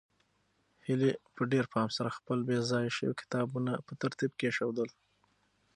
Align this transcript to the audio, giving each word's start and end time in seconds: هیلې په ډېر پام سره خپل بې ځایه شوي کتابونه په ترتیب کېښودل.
هیلې 0.85 1.11
په 1.35 1.41
ډېر 1.51 1.65
پام 1.73 1.87
سره 1.97 2.15
خپل 2.17 2.37
بې 2.47 2.57
ځایه 2.71 2.91
شوي 2.97 3.13
کتابونه 3.21 3.71
په 3.85 3.93
ترتیب 4.01 4.31
کېښودل. 4.39 4.89